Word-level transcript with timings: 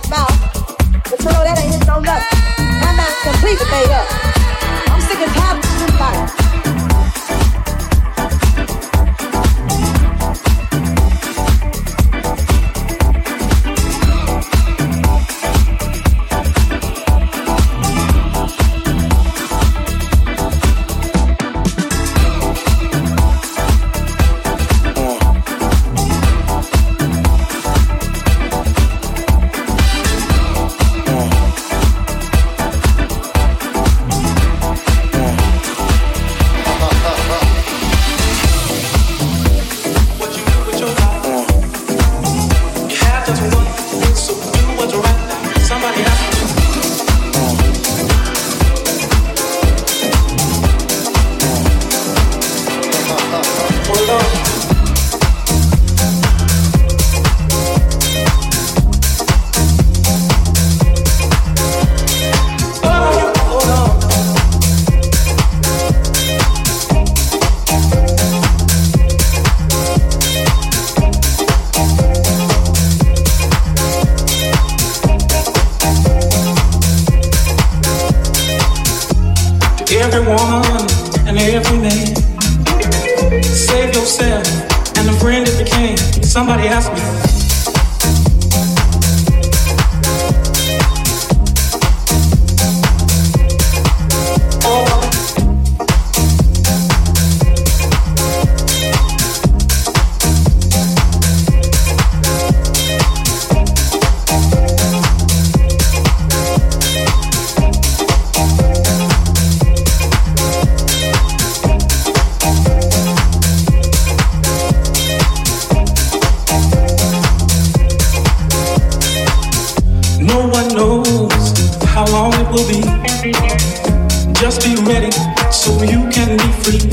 his 0.00 0.10
mouth. 0.10 1.02
But 1.08 1.18
you 1.18 1.26
know 1.26 1.44
that 1.44 1.58
ain't 1.58 1.74
his 1.74 1.88
own 1.88 2.02
nothing. 2.02 2.38
My 2.80 2.92
mind's 2.96 3.22
completely 3.22 3.66
made 3.70 3.90
up. 3.90 4.39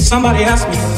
Somebody 0.07 0.45
asked 0.45 0.69
me 0.69 0.96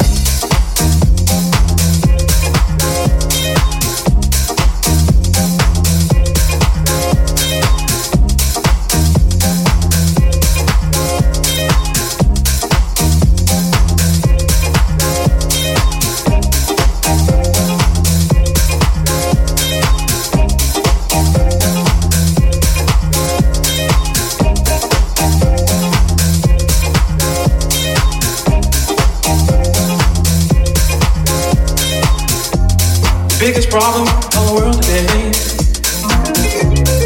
problem 33.69 34.07
of 34.07 34.31
the 34.33 34.53
world 34.53 34.81
today. 34.81 35.31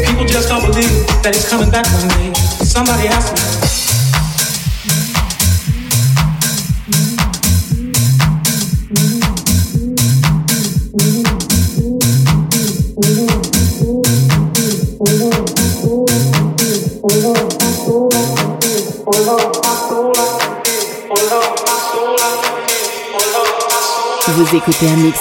People 0.06 0.24
just 0.24 0.48
don't 0.48 0.64
believe 0.64 1.06
that 1.22 1.34
he's 1.34 1.48
coming 1.48 1.70
back 1.70 1.86
one 1.92 2.08
day. 2.08 2.32
Somebody 2.64 3.08
asked 3.08 3.33
me. 3.33 3.33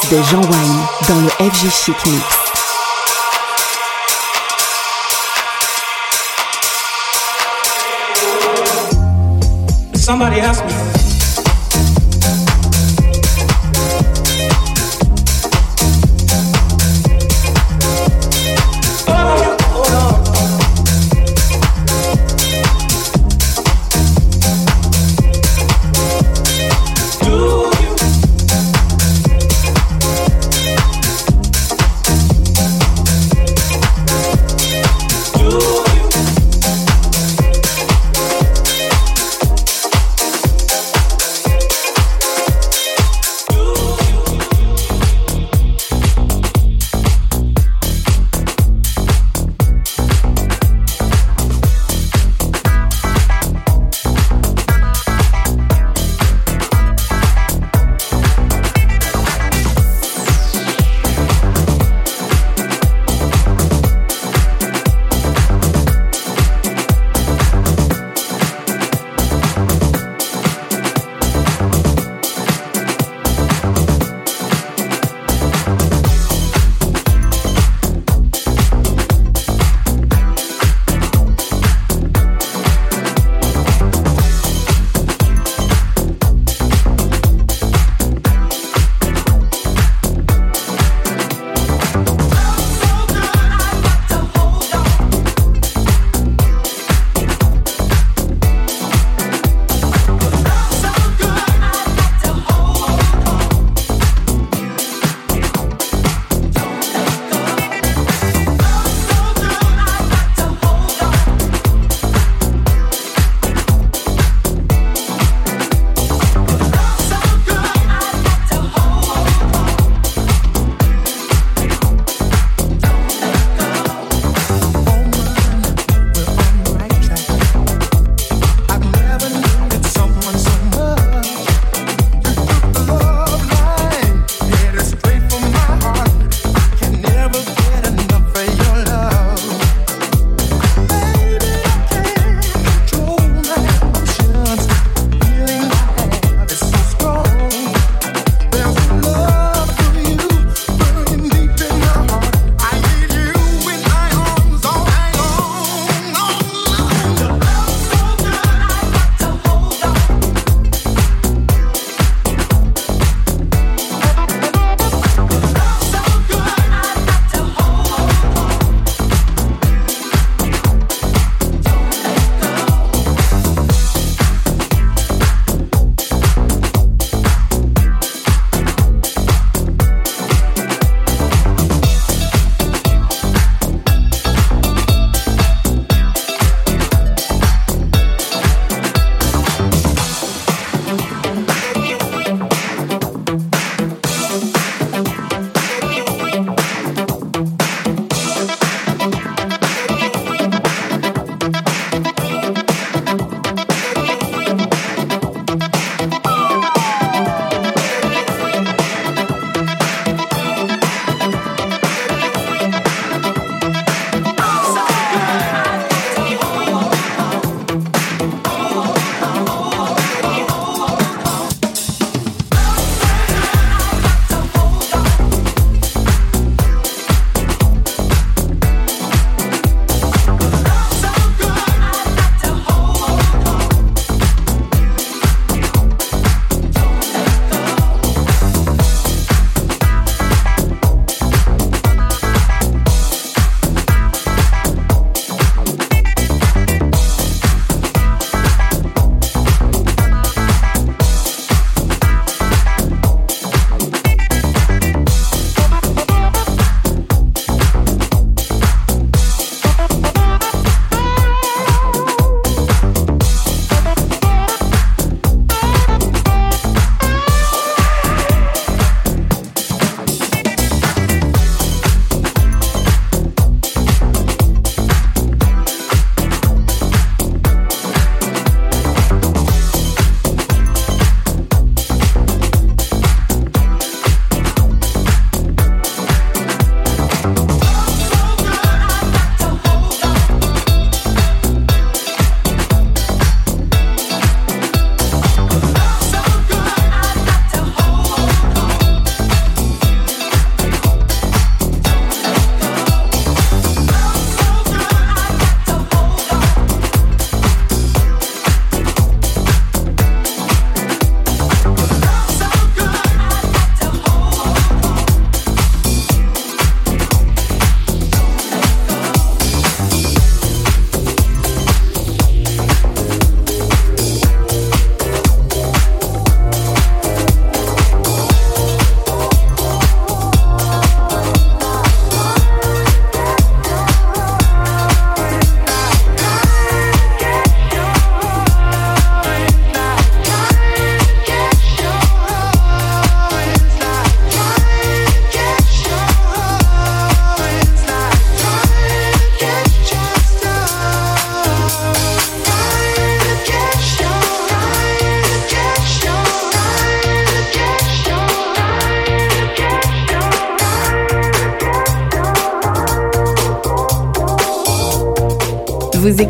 De 0.09 0.21
Jean 0.23 0.41
Wine 0.41 0.79
dans 1.07 1.19
le 1.21 1.29
FG 1.29 1.69
Chic 1.71 2.05
Mix. 2.05 2.23
Somebody 9.95 10.41
me 10.41 10.92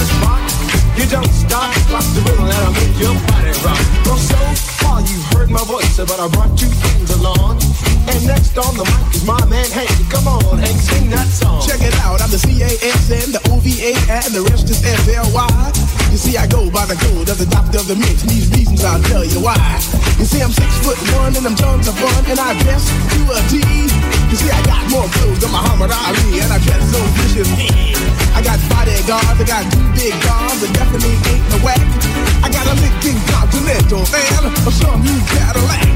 was 0.00 0.12
rock. 0.22 0.69
You 0.98 1.06
don't 1.08 1.32
stop, 1.32 1.72
rock 1.90 2.04
the 2.14 2.22
rhythm 2.26 2.46
that 2.46 2.60
I 2.60 2.70
make 2.76 2.96
your 3.00 3.14
body 3.30 3.54
rock. 3.64 3.80
Well, 4.04 4.20
so 4.20 4.38
far 4.82 5.00
you 5.00 5.18
heard 5.32 5.50
my 5.50 5.64
voice, 5.64 5.96
but 5.96 6.18
I 6.20 6.28
brought 6.28 6.56
two 6.58 6.68
friends 6.68 7.10
along. 7.16 7.62
And 8.10 8.20
next 8.26 8.56
on 8.58 8.74
the 8.76 8.84
mic 8.84 9.14
is 9.14 9.24
my 9.24 9.38
man 9.46 9.68
Hank. 9.70 9.90
Come 10.10 10.26
on, 10.26 10.58
Hank, 10.58 10.78
sing 10.80 11.08
that 11.10 11.28
song. 11.28 11.62
Check 11.62 11.80
it 11.80 11.94
out, 12.02 12.20
I'm 12.20 12.30
the 12.30 12.38
C-A-S-N, 12.38 13.32
the 13.32 13.42
O-V-A, 13.52 13.92
and 14.10 14.30
the 14.34 14.42
rest 14.50 14.68
is 14.68 14.82
F-L-Y. 14.82 15.90
You 16.10 16.18
see, 16.18 16.34
I 16.36 16.46
go 16.50 16.66
by 16.70 16.86
the 16.90 16.98
code 16.98 17.30
of 17.30 17.38
the 17.38 17.46
doctor 17.46 17.78
of 17.78 17.86
the 17.86 17.94
mix, 17.94 18.26
and 18.26 18.30
these 18.34 18.50
reasons 18.50 18.82
I'll 18.82 19.02
tell 19.06 19.22
you 19.22 19.38
why. 19.38 19.56
You 20.18 20.26
see, 20.26 20.42
I'm 20.42 20.50
six 20.50 20.68
foot 20.82 20.98
one, 21.14 21.38
and 21.38 21.46
I'm 21.46 21.54
tons 21.54 21.86
of 21.86 21.94
fun, 21.96 22.24
and 22.26 22.40
I 22.40 22.58
dress 22.66 22.90
to 22.90 23.20
a 23.30 23.38
T. 23.46 23.62
You 23.62 24.36
see, 24.36 24.50
I 24.50 24.58
got 24.66 24.82
more 24.90 25.06
clothes 25.06 25.38
than 25.38 25.54
Muhammad 25.54 25.94
Ali, 25.94 26.42
and 26.42 26.50
I 26.50 26.58
dress 26.58 26.82
so 26.90 26.98
viciously. 27.14 27.70
I 28.34 28.42
got 28.42 28.58
bodyguards, 28.66 29.38
I 29.38 29.44
got 29.46 29.64
two 29.70 29.86
big 29.94 30.14
guns 30.26 30.59
cause 30.60 30.68
it 30.68 30.74
definitely 30.76 31.16
ain't 31.32 31.44
no 31.48 31.58
whack. 31.64 31.80
I 32.44 32.48
got 32.52 32.66
a 32.68 32.74
Lincoln 32.76 33.16
Continental 33.32 34.04
and 34.04 34.44
a 34.52 34.70
some 34.70 35.00
new 35.00 35.20
Cadillac. 35.32 35.88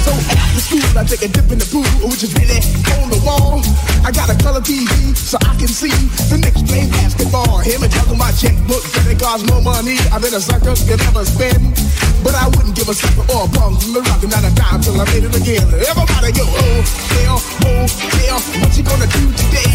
So 0.00 0.12
after 0.32 0.60
school, 0.64 0.88
I 0.96 1.04
take 1.04 1.22
a 1.22 1.28
dip 1.28 1.52
in 1.52 1.58
the 1.60 1.68
pool, 1.68 1.84
which 2.08 2.24
is 2.24 2.32
really 2.32 2.60
on 2.96 3.12
the 3.12 3.20
wall. 3.20 3.60
I 4.04 4.10
got 4.10 4.32
a 4.32 4.36
color 4.40 4.64
TV 4.64 5.12
so 5.12 5.36
I 5.44 5.52
can 5.60 5.68
see 5.68 5.92
the 6.32 6.40
Knicks 6.40 6.62
play 6.64 6.88
basketball. 6.88 7.60
Him 7.60 7.84
and 7.84 7.92
juggle 7.92 8.16
my 8.16 8.32
checkbook, 8.32 8.80
it 9.04 9.20
costs 9.20 9.44
more 9.44 9.60
money 9.60 10.00
I've 10.08 10.24
been 10.24 10.32
a 10.32 10.40
sucker 10.40 10.72
than 10.72 11.00
ever 11.04 11.24
spend. 11.28 11.76
But 12.24 12.34
I 12.34 12.48
wouldn't 12.56 12.74
give 12.74 12.88
a 12.88 12.96
sucker 12.96 13.28
or 13.28 13.44
a 13.44 13.48
bum 13.52 13.76
from 13.76 13.92
the 13.92 14.02
rock 14.08 14.24
and 14.24 14.32
not 14.32 14.42
a 14.42 14.52
dime 14.56 14.80
till 14.80 14.96
I 14.96 15.04
made 15.12 15.28
it 15.28 15.36
again. 15.36 15.68
Everybody 15.68 16.32
go, 16.32 16.48
oh, 16.48 16.80
hell, 17.12 17.38
oh, 17.68 17.84
hell, 18.24 18.40
what 18.64 18.72
you 18.72 18.82
gonna 18.82 19.06
do 19.12 19.24
today? 19.36 19.70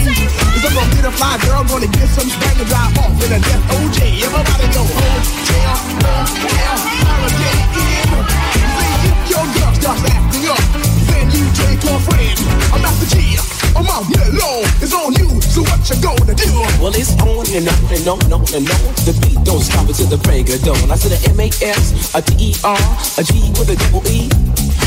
Is 0.58 0.66
I'm 0.66 0.74
gonna 0.74 0.90
get 0.98 1.06
a 1.06 1.14
fly 1.14 1.38
girl, 1.46 1.64
gonna 1.70 1.88
get 1.88 2.10
some 2.10 2.28
spank 2.28 2.58
and 2.58 2.68
drive 2.68 2.98
off 2.98 3.14
in 3.22 3.30
a 3.32 3.40
death 3.40 3.64
OJ. 3.78 4.23
Everybody 4.24 4.74
go 4.74 4.84
hotel, 4.84 5.76
hotel, 6.00 6.78
holiday 7.04 7.60
inn. 7.84 8.12
See 8.80 9.10
if 9.10 9.30
your 9.30 9.46
acting 10.06 10.50
up 10.50 10.83
to 11.84 12.00
friend. 12.08 12.38
I'm 12.72 12.84
out 12.84 12.96
the 13.00 13.08
G, 13.12 13.36
I'm 13.76 13.88
out 13.88 14.06
here 14.08 14.28
alone. 14.32 14.66
It's 14.80 14.94
on 14.94 15.14
you, 15.20 15.30
so 15.42 15.62
what 15.68 15.84
you 15.90 15.96
gonna 16.00 16.36
do? 16.36 16.50
Well, 16.80 16.96
it's 16.96 17.12
on 17.20 17.46
and 17.52 17.68
on 17.68 17.92
and 17.92 18.08
on 18.08 18.20
and 18.24 18.34
on 18.34 18.48
and 18.56 18.68
on. 18.68 18.84
The 19.04 19.14
beat 19.22 19.40
don't 19.44 19.62
stop 19.62 19.88
until 19.88 20.08
the 20.08 20.20
break 20.24 20.50
of 20.50 20.64
dawn. 20.64 20.92
I 20.92 20.96
said 20.96 21.14
a 21.14 21.20
M-A-S, 21.36 22.16
a 22.16 22.22
D-E-R, 22.22 22.84
a 23.20 23.24
G 23.24 23.52
with 23.60 23.70
a 23.70 23.76
double 23.76 24.04
E. 24.08 24.32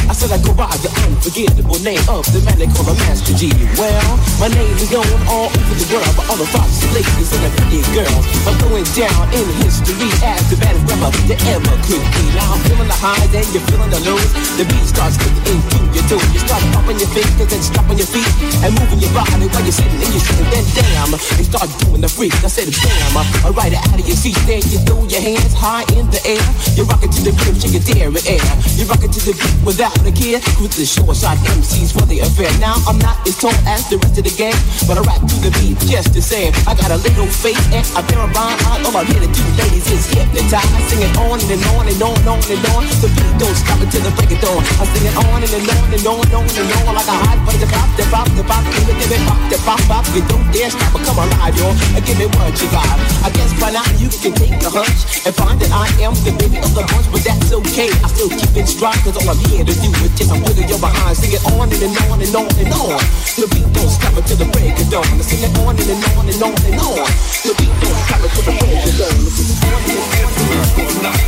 I 0.07 0.15
said 0.15 0.31
I 0.31 0.39
go 0.39 0.55
by 0.55 0.71
the 0.87 0.91
unforgettable 1.03 1.83
name 1.83 2.03
of 2.07 2.23
the 2.31 2.39
man 2.47 2.55
they 2.63 2.71
call 2.71 2.87
a 2.87 2.95
Master 2.95 3.35
Gee. 3.35 3.51
Well, 3.75 4.15
my 4.39 4.47
name 4.47 4.71
is 4.79 4.87
known 4.95 5.03
all 5.27 5.51
over 5.51 5.75
the 5.75 5.87
world 5.91 6.15
by 6.15 6.23
all 6.31 6.39
the 6.39 6.47
foxy 6.47 6.87
ladies 6.95 7.35
and 7.35 7.43
the 7.43 7.51
pretty 7.59 7.83
girls. 7.91 8.23
I'm 8.47 8.55
going 8.63 8.87
down 8.95 9.27
in 9.35 9.47
history 9.67 10.07
as 10.23 10.47
the 10.47 10.63
baddest 10.63 10.87
rapper 10.87 11.11
that 11.27 11.41
ever 11.51 11.75
could 11.91 12.07
be. 12.15 12.25
Now 12.39 12.55
I'm 12.55 12.63
feeling 12.71 12.87
the 12.87 12.95
highs 12.95 13.35
and 13.35 13.47
you're 13.51 13.67
feeling 13.67 13.91
the 13.91 13.99
lows. 14.07 14.31
The 14.55 14.65
beat 14.71 14.87
starts 14.87 15.19
kicking 15.19 15.43
in 15.51 15.59
through 15.75 15.91
your 15.91 16.07
toes. 16.07 16.23
You 16.31 16.41
start 16.47 16.63
pumping 16.87 17.03
your 17.03 17.11
fingers 17.11 17.51
and 17.51 17.63
stomping 17.67 17.99
your 17.99 18.07
feet 18.07 18.31
and 18.63 18.71
moving 18.79 19.03
your 19.03 19.11
body 19.11 19.51
while 19.51 19.65
you're 19.67 19.75
sitting 19.75 19.99
and 19.99 20.11
you're 20.15 20.23
sitting. 20.23 20.47
Then 20.55 20.63
damn, 20.71 21.11
you 21.11 21.43
start 21.43 21.67
doing 21.83 21.99
the 21.99 22.07
freak. 22.07 22.31
I 22.47 22.47
said 22.47 22.71
damn, 22.71 23.19
I 23.19 23.51
ride 23.51 23.75
it 23.75 23.83
out 23.83 23.99
of 23.99 24.07
your 24.07 24.15
seat. 24.15 24.39
Then 24.47 24.63
you 24.71 24.79
throw 24.87 25.03
your 25.11 25.19
hands 25.19 25.51
high 25.51 25.83
in 25.99 26.07
the 26.15 26.23
air. 26.23 26.47
You're 26.79 26.87
rocking 26.87 27.11
to 27.11 27.21
the 27.27 27.35
rhythm, 27.43 27.59
shake 27.59 27.75
your 27.75 27.83
dairy 27.83 28.23
air. 28.31 28.47
You're 28.79 28.87
rocking 28.87 29.11
to 29.11 29.21
the 29.27 29.35
beat 29.35 29.59
without 29.67 29.99
a 30.07 30.15
care. 30.15 30.39
With 30.63 30.79
the 30.79 30.87
short 30.87 31.19
shot 31.19 31.35
MCs 31.59 31.91
for 31.91 32.07
the 32.07 32.23
affair. 32.23 32.55
Now 32.63 32.79
I'm 32.87 33.03
not 33.03 33.19
as 33.27 33.35
tall 33.35 33.57
as 33.67 33.91
the 33.91 33.99
rest 33.99 34.23
of 34.23 34.25
the 34.31 34.35
gang, 34.39 34.55
but 34.87 34.95
I 34.95 35.03
rap 35.03 35.27
to 35.27 35.37
the 35.43 35.51
beat 35.59 35.83
just 35.91 36.15
the 36.15 36.23
same. 36.23 36.55
I 36.71 36.79
got 36.79 36.95
a 36.95 37.03
little 37.03 37.27
face 37.27 37.59
and 37.75 37.83
a 37.99 38.03
pair 38.07 38.23
of 38.23 38.31
rhyme 38.31 38.55
eyes. 38.71 38.87
All 38.87 38.95
I'm 38.95 39.11
here 39.11 39.19
to 39.19 39.27
do, 39.27 39.43
ladies, 39.59 39.91
is 39.91 40.07
hypnotize. 40.15 40.63
I 40.63 40.81
sing 40.87 41.03
it 41.03 41.11
on 41.19 41.43
and 41.43 41.63
on 41.75 41.91
and 41.91 41.99
on 41.99 42.15
and 42.15 42.31
on 42.31 42.47
and 42.47 42.63
on. 42.79 42.87
The 43.03 43.11
beat 43.11 43.35
don't 43.43 43.59
stop 43.59 43.83
until 43.83 44.07
the 44.07 44.15
break 44.15 44.31
of 44.31 44.39
dawn. 44.39 44.63
I 44.79 44.87
sing 44.95 45.03
it 45.11 45.17
on 45.19 45.43
and, 45.43 45.51
and 45.51 45.67
on 45.67 45.91
and 45.91 46.07
on 46.07 46.23
and 46.23 46.35
on 46.39 46.47
and 46.47 46.71
on 46.71 46.76
like 46.85 47.09
a 47.09 47.17
hot 47.17 47.39
butter. 47.45 47.57
The 47.57 47.69
pop, 47.73 47.89
the 47.97 48.05
pop, 48.13 48.29
the 48.37 48.43
pop, 48.45 48.65
give 48.69 48.89
it, 48.89 48.97
give 49.01 49.13
it, 49.17 49.23
pop, 49.25 49.41
the 49.49 49.59
pop, 49.65 49.81
pop. 49.89 50.05
You 50.13 50.21
don't 50.29 50.45
dare 50.53 50.69
stop 50.69 50.93
or 50.93 51.01
come 51.05 51.21
alive, 51.21 51.57
yo. 51.57 51.73
And 51.97 52.03
give 52.05 52.19
me 52.21 52.27
what 52.37 52.53
you 52.61 52.69
got. 52.69 52.85
I 53.25 53.33
guess 53.33 53.53
by 53.57 53.73
now 53.73 53.87
you 53.97 54.13
can 54.13 54.37
take 54.37 54.61
a 54.61 54.71
hunch 54.71 55.25
and 55.25 55.33
find 55.33 55.57
that 55.61 55.73
I 55.73 55.89
am 56.05 56.13
the 56.27 56.33
baby 56.37 56.61
of 56.61 56.73
the 56.77 56.85
bunch, 56.85 57.09
but 57.09 57.23
that's 57.25 57.53
okay. 57.65 57.89
I 58.05 58.09
still 58.13 58.29
keep 58.29 58.53
it 58.57 58.69
strong, 58.69 58.97
cause 59.01 59.17
all 59.17 59.29
I'm 59.31 59.41
here 59.49 59.65
to 59.65 59.75
do 59.75 59.89
is 60.05 60.13
just 60.19 60.31
wiggle 60.33 60.69
your 60.69 60.81
behind. 60.81 61.17
Sing 61.17 61.33
it 61.33 61.43
on 61.55 61.71
and, 61.73 61.81
and 61.81 61.97
on 62.13 62.21
and 62.21 62.35
on 62.37 62.51
and 62.61 62.73
on. 62.77 63.01
The 63.37 63.47
beat 63.49 63.69
don't 63.73 63.89
stop 63.89 64.17
until 64.17 64.37
the 64.37 64.49
break 64.53 64.77
of 64.77 64.89
dawn. 64.93 65.07
I 65.07 65.25
sing 65.25 65.41
it 65.41 65.53
on 65.63 65.77
and, 65.77 65.89
and 65.89 66.05
on 66.17 66.29
and 66.29 66.43
on 66.43 66.53
and 66.53 66.81
on. 66.81 67.09
The 67.45 67.53
beat 67.57 67.75
don't 67.81 67.99
stop 68.05 68.21
until 68.21 68.45
the 68.45 68.55
break 68.61 68.85
of 68.85 68.95
dawn. 69.01 69.17
This 69.25 69.57
one 69.65 69.81
is 69.81 70.31
the 70.37 70.45
move 70.45 70.77
or 70.77 70.93
not. 71.01 71.19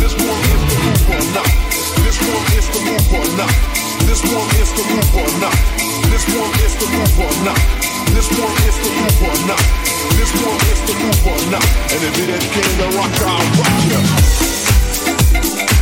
This 0.00 0.14
one 0.16 0.40
is 0.48 0.62
the 0.64 0.76
move 0.80 1.12
or 1.12 1.24
not. 1.36 1.50
This 2.00 2.18
one 2.24 2.46
is 2.56 2.66
the 2.72 2.80
move 2.84 3.12
or 3.12 3.28
not. 3.36 3.93
This 4.06 4.22
one 4.22 4.48
is 4.60 4.70
the 4.72 4.84
move 4.92 5.16
or 5.16 5.30
not. 5.40 5.56
This 6.12 6.24
one 6.36 6.52
is 6.64 6.74
the 6.76 6.86
move 6.92 7.18
or 7.18 7.32
not. 7.44 7.58
This 8.12 8.28
one 8.38 8.56
is 8.68 8.76
the 8.84 8.90
move 9.00 9.22
or 9.22 9.36
not. 9.48 9.62
This 10.16 10.32
one 10.44 10.60
is 10.70 10.80
the 10.86 10.94
move 11.00 11.26
or 11.26 11.40
not. 11.50 11.66
And 11.92 12.00
if 12.04 12.14
it 12.18 12.28
ain't 12.30 12.80
of 12.80 12.94
rock, 12.96 13.12
I'll 13.24 13.44
rock 13.58 13.76
you. 15.68 15.73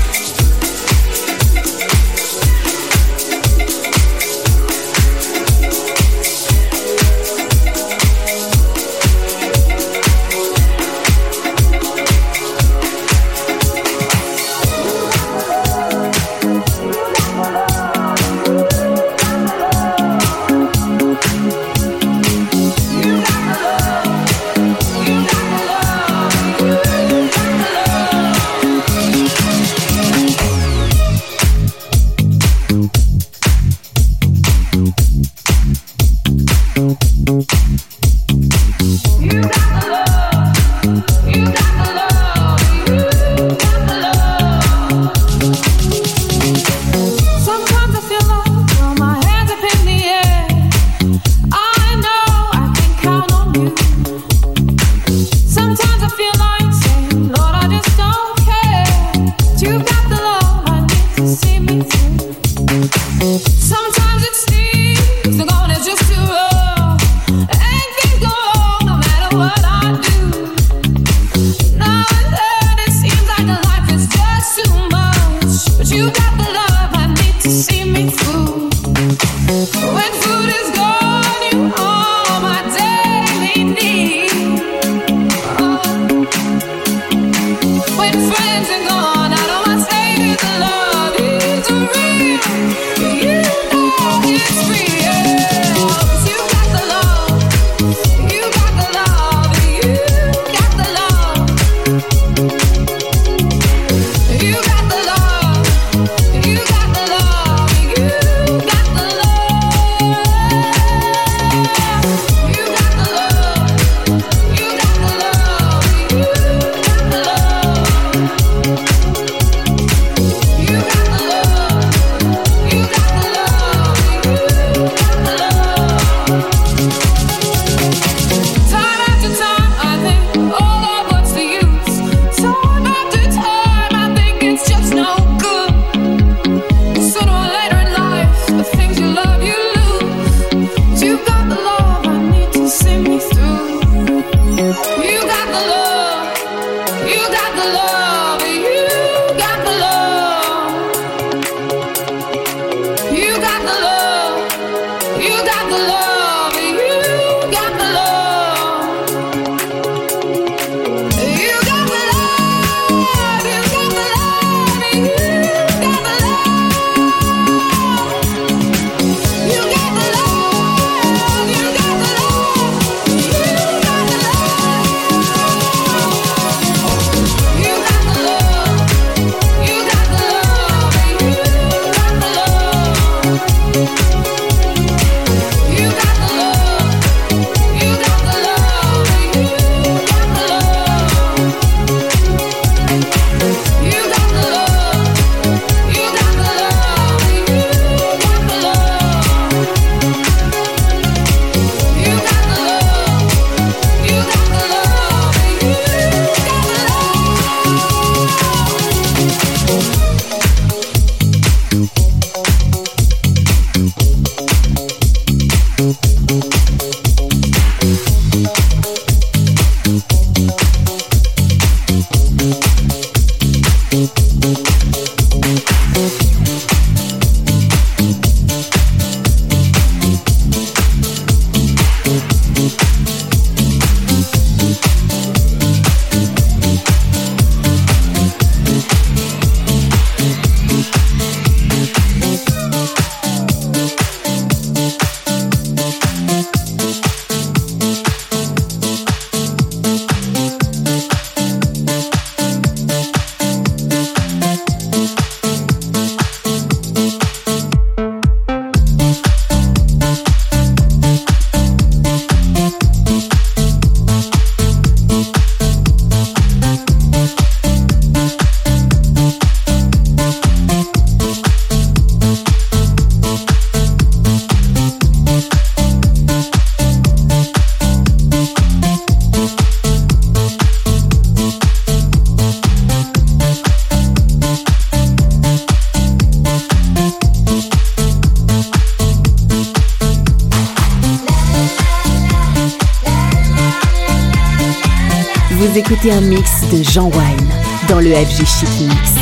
Écoutez 296.04 296.16
un 296.16 296.20
mix 296.22 296.68
de 296.68 296.82
Jean 296.82 297.10
Wine 297.10 297.48
dans 297.88 298.00
le 298.00 298.12
FG 298.12 298.44
Chic 298.44 298.80
Mix. 298.80 299.21